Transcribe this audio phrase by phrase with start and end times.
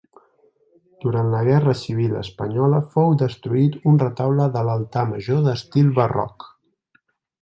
[1.03, 6.49] Durant la Guerra Civil espanyola fou destruït un retaule de l'altar major d'estil barroc.